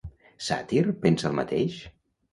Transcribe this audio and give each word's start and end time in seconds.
Sàtir 0.45 0.81
pensa 1.03 1.31
el 1.33 1.39
mateix? 1.41 1.77